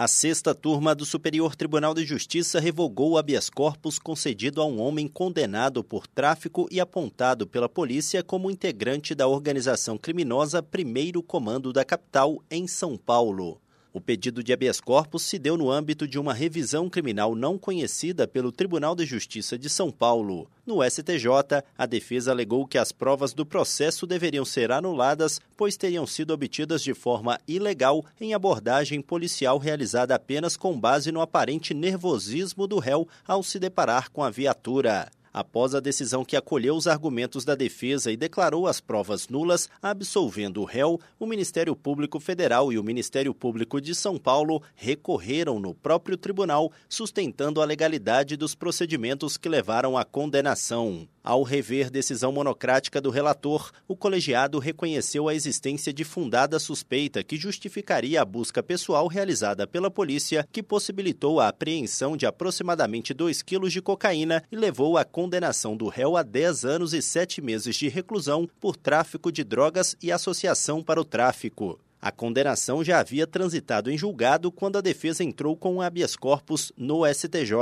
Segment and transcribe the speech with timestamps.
[0.00, 4.80] A sexta turma do Superior Tribunal de Justiça revogou o habeas corpus concedido a um
[4.80, 11.72] homem condenado por tráfico e apontado pela polícia como integrante da organização criminosa Primeiro Comando
[11.72, 13.60] da Capital, em São Paulo.
[13.98, 18.28] O pedido de habeas corpus se deu no âmbito de uma revisão criminal não conhecida
[18.28, 20.48] pelo Tribunal de Justiça de São Paulo.
[20.64, 26.06] No STJ, a defesa alegou que as provas do processo deveriam ser anuladas, pois teriam
[26.06, 32.68] sido obtidas de forma ilegal em abordagem policial realizada apenas com base no aparente nervosismo
[32.68, 35.10] do réu ao se deparar com a viatura.
[35.38, 40.60] Após a decisão que acolheu os argumentos da defesa e declarou as provas nulas, absolvendo
[40.60, 45.72] o réu, o Ministério Público Federal e o Ministério Público de São Paulo recorreram no
[45.72, 51.06] próprio tribunal, sustentando a legalidade dos procedimentos que levaram à condenação.
[51.28, 57.36] Ao rever decisão monocrática do relator, o colegiado reconheceu a existência de fundada suspeita que
[57.36, 63.74] justificaria a busca pessoal realizada pela polícia, que possibilitou a apreensão de aproximadamente 2 quilos
[63.74, 67.90] de cocaína e levou à condenação do réu a 10 anos e 7 meses de
[67.90, 71.78] reclusão por tráfico de drogas e associação para o tráfico.
[72.00, 76.72] A condenação já havia transitado em julgado quando a defesa entrou com um habeas corpus
[76.76, 77.52] no STJ.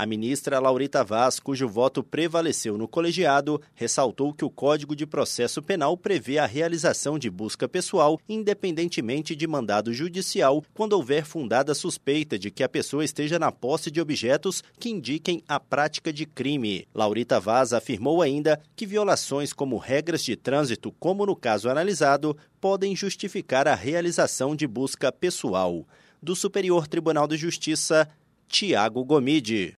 [0.00, 5.60] A ministra Laurita Vaz, cujo voto prevaleceu no colegiado, ressaltou que o Código de Processo
[5.60, 12.38] Penal prevê a realização de busca pessoal, independentemente de mandado judicial, quando houver fundada suspeita
[12.38, 16.88] de que a pessoa esteja na posse de objetos que indiquem a prática de crime.
[16.94, 22.96] Laurita Vaz afirmou ainda que violações como regras de trânsito, como no caso analisado, podem
[22.96, 25.86] justificar a realização de busca pessoal.
[26.22, 28.08] Do Superior Tribunal de Justiça,
[28.50, 29.68] Tiago Gomide.